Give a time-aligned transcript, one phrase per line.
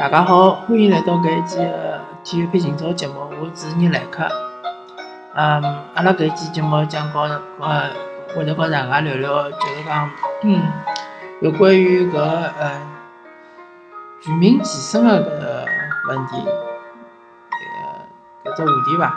[0.00, 4.26] 大家好，欢迎来到搿一期的体育配今朝节目，我是主持人来客。
[5.34, 5.62] 嗯，
[5.94, 7.90] 阿拉搿一期节目将告呃，
[8.34, 10.10] 会得告大家聊聊，就是讲，
[10.44, 10.62] 嗯，
[11.42, 12.80] 有关于搿呃
[14.22, 15.66] 全民健身的搿个
[16.08, 16.48] 问题，
[18.46, 19.14] 搿搿只话题伐？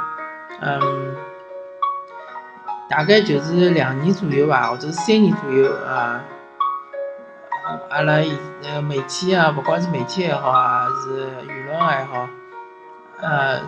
[0.60, 1.16] 嗯，
[2.90, 6.20] 大概就是两年左右吧，或者三年左右啊。
[7.90, 8.16] 阿拉
[8.64, 12.28] 呃媒体啊，勿管是媒体也好啊，是舆论也好，
[13.22, 13.60] 呃，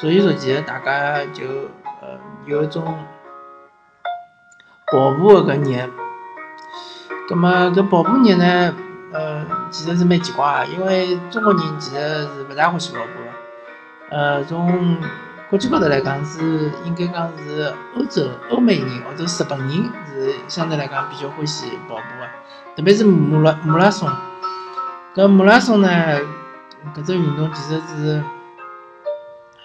[0.00, 1.44] 逐渐逐渐，大家就
[2.00, 2.98] 呃有一种
[4.86, 5.90] 跑步的搿热。
[7.28, 8.74] 葛末搿跑步热呢，
[9.12, 14.16] 呃，其实是蛮奇怪个，因为中国人其实是勿大欢喜跑步个。
[14.16, 14.98] 呃，从
[15.50, 19.70] 国际高头来讲，是应该讲是欧洲、欧美人或者日本人
[20.06, 22.26] 是相对来讲比较欢喜跑步个。
[22.76, 24.10] 特别是马拉马拉松，
[25.14, 25.88] 搿马拉松呢，
[26.96, 28.20] 搿只运动其实是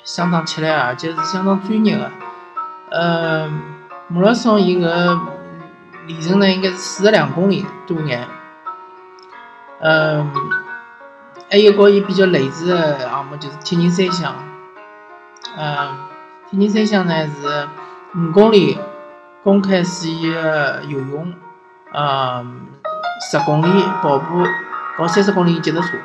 [0.03, 2.11] 相当吃力而且是相当专业的。
[2.91, 3.51] 呃，
[4.09, 5.19] 马拉松伊搿
[6.05, 8.27] 里程呢，应该是四十两公里多眼。
[9.79, 10.31] 嗯，
[11.49, 14.35] 还有个伊比较类似的项目就是铁人三项。
[15.57, 15.97] 嗯，
[16.47, 17.67] 铁人三项呢是
[18.15, 18.77] 五公里
[19.41, 20.31] 公开水域
[20.87, 21.33] 游泳，
[21.91, 22.67] 嗯。
[23.19, 24.43] 十公里跑步，
[24.97, 25.97] 和三十公里脚踏车，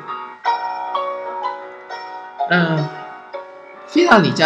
[2.49, 2.87] 嗯，
[3.87, 4.43] 非常理解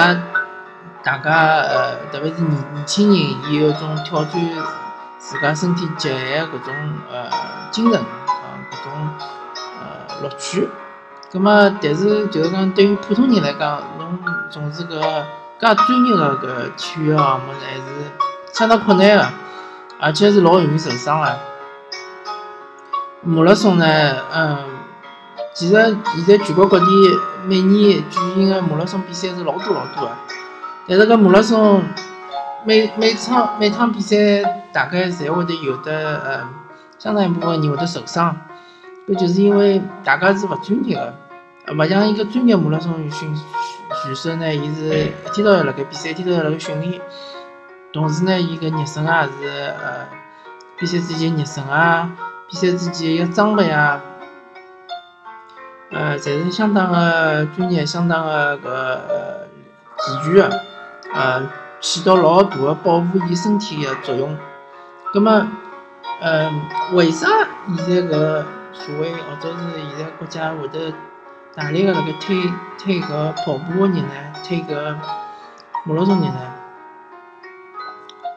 [1.04, 3.18] 大家呃，特别是年年轻人，
[3.48, 4.40] 伊有种挑战
[5.18, 6.74] 自家身体极限搿种
[7.12, 7.30] 呃
[7.72, 8.92] 精神啊，搿种
[9.80, 10.70] 呃乐趣。
[11.32, 14.20] 葛末，但是就是讲对于普通人来讲，侬
[14.52, 15.00] 从事搿
[15.60, 17.82] 介专业的搿体育项目还是
[18.54, 19.30] 相当困难的，
[20.00, 21.40] 而且是老容易受伤的。
[23.22, 23.86] 马拉松呢，
[24.34, 24.58] 嗯，
[25.54, 26.86] 其实现在全国各地
[27.46, 30.12] 每年举行的马拉松比赛是老多老多的，
[30.88, 31.84] 但是搿马拉松
[32.64, 34.16] 每每场每趟比赛
[34.72, 36.50] 大概侪会得有的，嗯，
[36.98, 38.38] 相当一部分人会得受伤，
[39.10, 41.14] 搿就是因为大家是勿专业的，
[41.74, 47.02] 勿像一个专业马拉松选选手呢，伊是一天到晚辣盖比赛，一天到晚辣盖训练，
[47.92, 49.12] 同时呢，伊搿热身也
[49.42, 50.08] 是呃，
[50.78, 52.10] 比赛之前热身啊。
[52.50, 54.02] 比赛之前个装备啊，
[55.92, 58.98] 呃，侪是相当的专业，相当的搿
[60.00, 60.64] 齐全的，
[61.14, 61.44] 呃，
[61.80, 64.36] 起到老大的保护伊身体的作用。
[65.14, 65.46] 葛末，
[66.22, 66.52] 呃，
[66.94, 67.28] 为啥
[67.68, 68.44] 现在搿
[68.74, 70.92] 社会或者是现在国家会得
[71.54, 74.34] 大力个辣盖推推搿跑步的人呢？
[74.44, 74.96] 推搿
[75.86, 76.40] 马拉松人呢？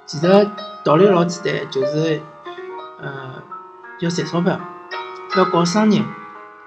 [0.05, 0.51] 其实
[0.85, 2.21] 道理老简单，就是，
[3.01, 3.43] 呃。
[4.03, 4.59] 要赚钞票，
[5.37, 6.05] 要搞生意，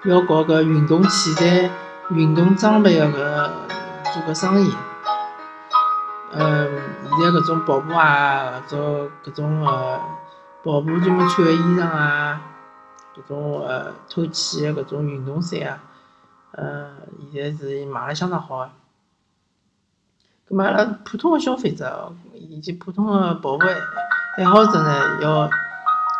[0.06, 1.70] 要搞个运动器材、
[2.08, 4.74] 运动装备的搿做个生意。
[6.32, 10.00] 嗯，现在搿种跑步啊，搿种搿种呃
[10.64, 12.40] 跑步专门穿个衣裳啊，
[13.14, 15.78] 搿种呃透气的搿种运动衫啊，
[16.52, 16.90] 呃，
[17.30, 18.70] 现在是卖了相当好个。
[20.48, 23.66] 葛末阿拉普通个消费者以及普通个跑步
[24.38, 25.50] 爱好者呢，要。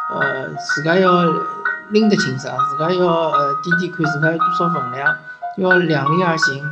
[0.09, 1.11] 呃，自家要
[1.89, 5.17] 拎得清爽，自家要呃点点看自家有多少分量，
[5.56, 6.65] 要量力而行，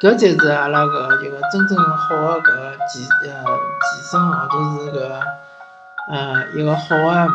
[0.00, 3.44] 搿才是阿拉搿一个真正好的搿个健呃
[3.86, 5.20] 健身或者是搿
[6.08, 7.28] 呃一个好的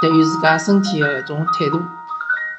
[0.00, 1.82] 对于自家身体的搿种态度，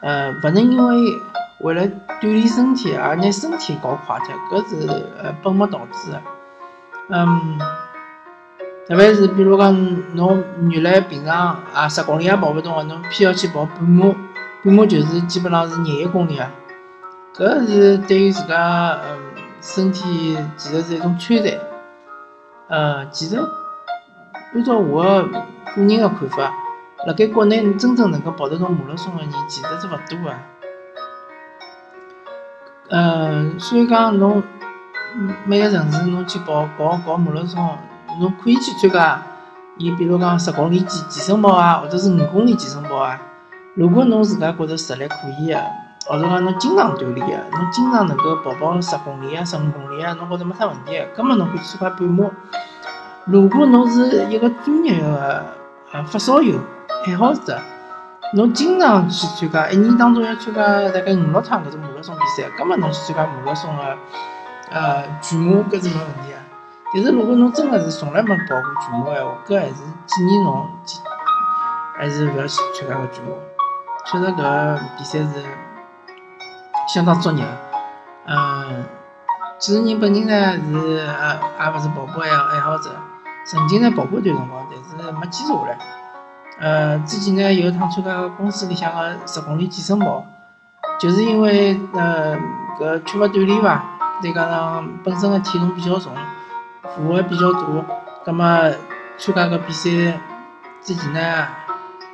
[0.01, 1.21] 呃，勿能因为
[1.59, 1.81] 为了
[2.21, 4.87] 锻炼身体而拿身体搞垮脱，搿是
[5.23, 6.21] 呃本末倒置的，
[7.09, 7.59] 嗯。
[8.87, 14.15] 特别是比如讲，侬原来平常啊十公里也跑勿动个，侬偏要去跑半马，
[14.63, 16.49] 半马就是基本上是廿一公里啊。
[17.35, 19.19] 搿是对于自家嗯
[19.61, 21.59] 身体其实是一种摧残。
[22.69, 23.37] 呃，其实
[24.53, 25.29] 按照我个
[25.75, 26.53] 人个看法，
[27.05, 30.33] 辣盖国内真正能够跑得动马拉松个人其实是勿多个。
[32.89, 34.41] 嗯，所以讲侬
[35.43, 37.77] 每个城市侬去跑搞搞马拉松。
[38.19, 39.21] 侬可以去参加，
[39.77, 43.19] 伊比如讲十公里健健身跑啊，或者是五公里健身跑啊。
[43.75, 45.59] 如果侬自家觉着实力可以个，
[46.07, 52.25] 或者讲侬经常锻炼个，侬经常能够跑跑十公里啊、十五公里啊，侬觉着没啥问题个，根本侬可以参加半马。
[53.25, 55.45] 如果侬是一个专业个
[55.91, 56.59] 呃发烧友、
[57.05, 57.59] 爱好者，
[58.33, 63.83] 侬经常去参加，一年当中要参加大概五六趟搿种马拉松比赛，根本侬去参加马拉松个
[64.71, 66.46] 呃全马，搿是没问题个。
[66.93, 69.73] 但是如果侬真的是从来没跑过全马闲话，搿还是
[70.05, 70.65] 建议侬，
[71.97, 73.31] 还是勿要去参加搿全马。
[74.05, 75.45] 确实搿比赛是
[76.93, 77.45] 相当作孽。
[78.25, 78.85] 嗯，
[79.59, 82.89] 主持人本人呢是也也勿是跑步爱爱好者，
[83.45, 85.77] 曾经呢跑过一段辰光，但是没坚持下来。
[86.59, 90.25] 呃，之前呢有一趟参加公司里向个十公里健身跑，
[90.97, 92.37] 就是因为呃
[92.79, 93.83] 搿缺乏锻炼伐，
[94.23, 96.13] 再加上本身个体重比较重，
[96.97, 97.59] 负荷比较大，
[98.25, 98.45] 葛末
[99.17, 100.19] 参加搿比赛
[100.81, 101.47] 之前呢，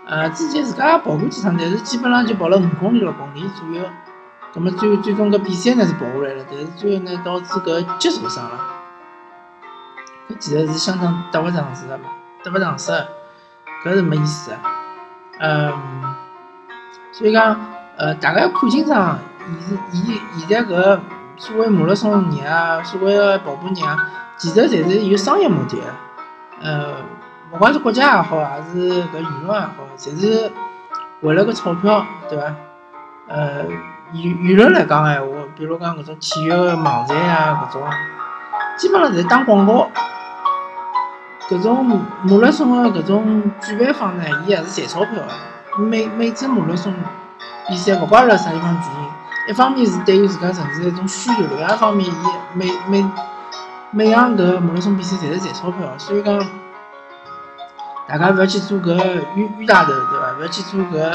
[0.06, 3.84] 呃之前自家也跑过几趟，但是基本上就跑了五公里、六公里左右，
[4.54, 8.60] 葛末最最终搿比赛呢是跑下来了，但是最后呢导致搿脚受伤了，
[10.30, 12.10] 搿其实是相当得勿偿失个嘛，
[12.44, 12.92] 得勿偿失。
[13.84, 14.58] 搿是没意思个，
[15.42, 15.74] 嗯，
[17.12, 17.60] 所以讲，
[17.98, 19.20] 呃，大家看清爽，
[19.92, 21.00] 现现现在搿
[21.36, 23.98] 所谓马拉松人啊，所谓个跑步人啊，
[24.38, 25.84] 其实侪是有商业目的个，
[26.62, 26.96] 呃，
[27.52, 30.52] 勿管是国家也好，还是搿舆论也好，侪是
[31.22, 32.44] 为了搿钞票，对伐？
[33.28, 33.64] 呃，
[34.14, 37.84] 舆舆论来讲闲话，比如讲搿种体育个网站啊，搿种，
[38.78, 39.90] 基本上侪打广告。
[41.50, 45.84] 搿种马拉松个搿种举办方呢，伊也是赚钞票个。
[45.84, 46.94] 每每次马拉松
[47.68, 49.10] 比赛，勿管辣啥地方举行，
[49.50, 52.14] 一方面是对于自家城市一种需求，另外一方面，伊
[52.54, 53.06] 每每
[53.96, 56.44] 每样搿马拉松比赛侪是赚钞票，所以讲
[58.08, 58.96] 大家勿要去做搿
[59.36, 60.34] 冤冤大头，对伐？
[60.40, 61.14] 勿要去做搿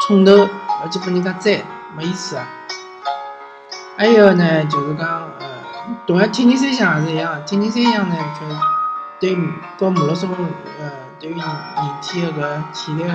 [0.00, 0.48] 冲头，勿
[0.82, 1.62] 要去拨人家宰，
[1.94, 2.48] 没意思啊。
[3.98, 5.06] 还有呢，就是讲
[5.38, 5.46] 呃，
[6.06, 8.46] 同样铁人三项也是一样，铁人三项呢，却。
[9.20, 9.36] 对，
[9.78, 10.30] 跟马拉松，
[10.80, 10.90] 呃，
[11.20, 11.44] 对于人
[12.00, 13.12] 体的搿体力个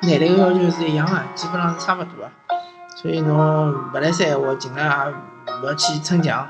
[0.00, 2.28] 耐力个要求是一样个，基本上是差勿多个。
[2.96, 5.06] 所以侬勿来三闲话，尽量
[5.46, 6.44] 也勿要去逞强。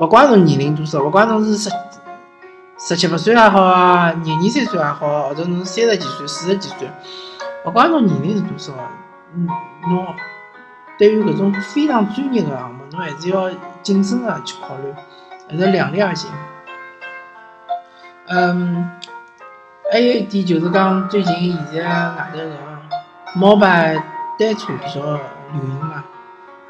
[0.00, 1.70] 勿管侬年龄多少，勿管侬是十
[2.78, 6.90] 十七八岁也好啊，廿二三岁也好，或者侬三十几岁、四十几岁，
[7.64, 8.72] 勿管侬年龄是多少，
[9.34, 9.46] 嗯，
[9.88, 10.06] 侬
[10.98, 13.50] 对于搿种非常专业个项目，侬还是要
[13.82, 14.92] 谨慎个去考虑，
[15.48, 16.30] 还是量力而行。
[18.28, 18.90] 嗯，
[19.92, 22.50] 还有一点就是讲，最近现在外头个
[23.34, 23.94] 摩拜
[24.38, 25.20] 单车比较流
[25.52, 26.02] 行嘛，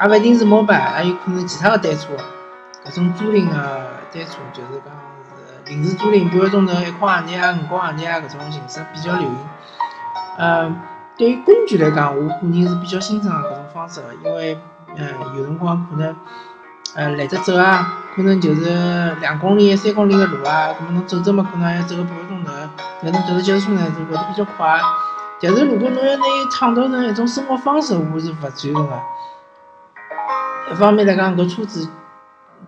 [0.02, 2.08] 也勿一定是摩拜，还有可能其他个单车，
[2.84, 3.54] 搿种租赁个
[4.12, 4.92] 单车，就是讲
[5.24, 9.36] 是临时租赁，半个钟头一块行钿啊，五块行钿啊，搿种形式比较流行。
[10.38, 10.80] 嗯，
[11.16, 14.58] 对于工具来讲，我个人是比较欣赏搿种方式个，因为
[14.96, 16.14] 嗯，有辰光可能。
[16.94, 22.52] 呃，懒得走啊，可能就是两公里、三公里的路啊，搿么侬走走嘛，可能要走个半个钟头。
[23.02, 24.78] 但侬踏着脚踏车呢，就会得比较快。
[25.40, 29.00] 但是如果侬要拿伊创造成一种生活方式，我是勿赞成个。
[30.70, 31.88] 一方面来讲，搿车子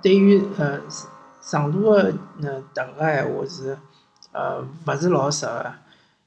[0.05, 0.79] 对于呃
[1.41, 2.13] 长途个
[2.43, 3.79] 呃踏个闲话是
[4.33, 5.65] 呃勿是老适合，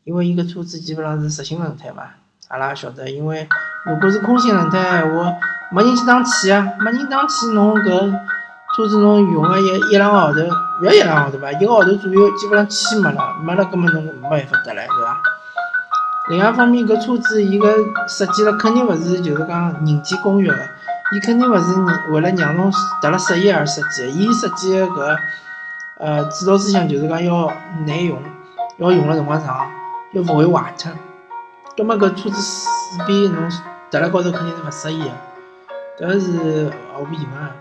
[0.03, 2.03] 因为伊个车子基本上是实心轮胎嘛，
[2.50, 3.47] 阿拉也晓得，因为
[3.85, 5.31] 如果是空心轮胎闲话。
[5.69, 6.65] 没人去打气啊！
[6.79, 8.12] 没人打气，侬搿
[8.74, 10.39] 车子侬用个一一两个号头，
[10.81, 15.21] 勿要一两个号头吧，一个号头左右，基本上气没了，没了，根本侬没办法得了，对伐？
[16.29, 17.68] 另外一方面，搿车子伊个
[18.07, 20.57] 设计了，肯定勿是就是讲人体工学个，
[21.13, 22.71] 伊肯定勿是为了让侬
[23.01, 25.18] 得了适意而设计个，伊设计个搿
[26.00, 27.50] 呃指导思想就是讲要
[27.86, 28.21] 耐用，
[28.77, 29.69] 要用了辰光长，
[30.12, 30.92] 要勿会坏脱。
[31.77, 32.67] 葛末搿车子势
[33.05, 33.50] 必侬
[33.89, 35.03] 踏辣高头肯定是勿适意
[35.98, 36.08] 个。
[36.08, 37.51] 搿是毫无疑问个。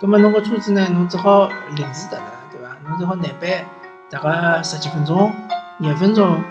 [0.00, 0.84] 葛末侬搿车子呢？
[0.90, 2.76] 侬只好临时踏了，对伐？
[2.88, 3.64] 侬只好难办，
[4.10, 5.32] 踏个十几分钟、
[5.76, 6.42] 廿分钟。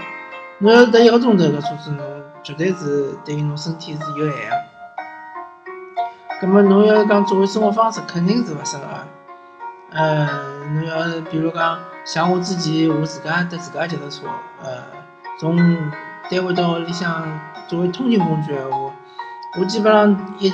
[0.59, 2.05] 侬要踏一个钟头搿车子，侬
[2.41, 4.70] 绝对是对于侬身体是有害个。
[6.41, 8.83] 葛末侬要是讲作为生活方式，肯定是勿适合。
[9.91, 10.27] 呃，
[10.73, 14.25] 侬要是比如讲，像我之前我自家踏自家脚踏车，
[14.63, 14.81] 呃，
[15.39, 15.55] 从
[16.31, 17.23] 单位到屋里向
[17.67, 18.91] 作为通勤工具闲话，
[19.59, 20.51] 我基本上一。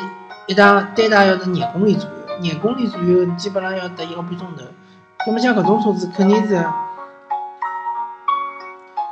[0.50, 4.64] 一趟单趟要是廿公里左右，廿公里左右基本上要得一个半钟头。
[5.26, 6.66] 那么像搿种车子肯定是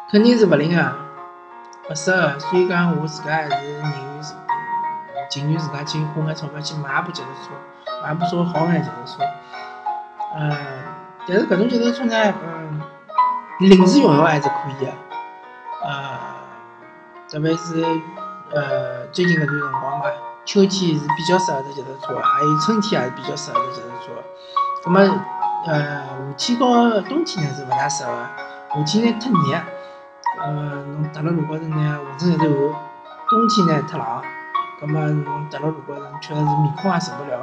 [0.09, 0.93] 肯定是勿灵个，
[1.89, 2.39] 勿适合。
[2.39, 4.33] 所以讲我自家还是宁愿是
[5.29, 7.51] 情愿自家去花眼钞票去买一部脚踏车，
[8.03, 9.23] 买一部稍微好眼脚踏车。
[10.37, 10.57] 嗯，
[11.27, 12.81] 但是搿种脚踏车呢，嗯，
[13.59, 14.91] 临时用用还是可以个。
[15.83, 16.19] 呃，
[17.29, 17.83] 特别是
[18.51, 20.05] 呃最近搿段辰光嘛。
[20.45, 24.11] 秋天是比较适合骑脚踏车，还有春天也是比较适合骑脚踏车。
[24.85, 24.99] 那么，
[25.65, 26.03] 呃，
[26.37, 28.11] 夏天和冬天呢是勿大适合。
[28.75, 29.59] 夏天呢太热，
[30.39, 30.49] 呃，
[30.85, 32.75] 侬踏辣路高头呢浑身侪是汗；
[33.27, 34.05] 冬天呢太冷，
[34.79, 37.39] 葛末侬踏辣路高头确实是面孔也受不了。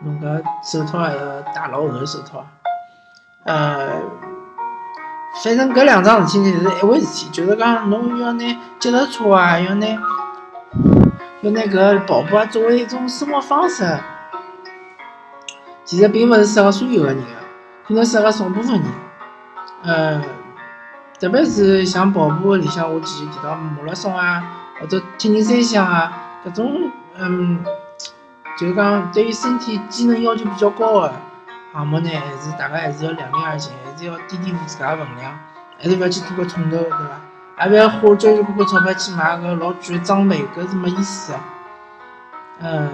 [0.00, 2.44] 侬搿手套还要戴老厚个手套。
[3.44, 4.00] 呃，
[5.42, 9.86] 反正搿两桩事体呢是一回事体，就是讲侬要拿脚踏车啊，要拿。
[11.42, 13.98] 要拿搿跑步啊作为一种生活方式，
[15.84, 17.22] 其实并勿是适合所有个人个，
[17.86, 18.84] 可能适合少部分人。
[19.82, 20.22] 呃，
[21.18, 24.44] 特别是像跑步里向，我之前提到马拉松啊，
[24.80, 27.64] 或者铁人三项啊，搿种嗯，
[28.58, 31.12] 就是讲对于身体机能要求比较高个
[31.72, 35.38] 项目呢，还是大家还是要量力而行，还是要掂掂自家分量，
[35.78, 37.20] 还是勿要去多个冲头，对伐？
[37.64, 41.38] 也勿要花交交关关钞票去买个老贵个装备，搿是没意思个。
[42.60, 42.90] 嗯，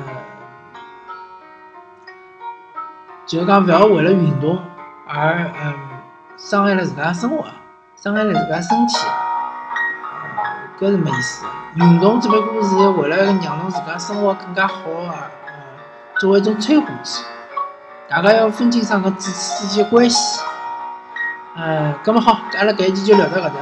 [3.24, 4.58] 就是讲勿要为了运动
[5.06, 5.74] 而嗯
[6.36, 7.46] 伤害了自家生活，
[7.96, 8.96] 伤害了自家身体，
[10.78, 11.50] 搿是没意思个。
[11.80, 14.74] 运动只不过是为了让侬自家生活更加好
[15.06, 15.52] 啊，呃，
[16.18, 17.22] 作为一种催化剂。
[18.08, 20.40] 大家要分清爽搿之之间的关系。
[21.54, 23.54] 嗯，那么好，阿拉搿一期就聊到搿搭。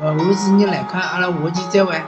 [0.00, 2.02] 呃，我是你来看，阿拉下期再会。